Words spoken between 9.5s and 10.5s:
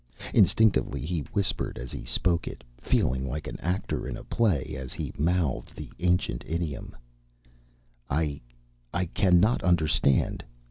understand.